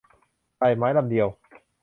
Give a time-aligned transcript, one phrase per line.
[0.57, 1.27] ไต่ไม้ลำเดียว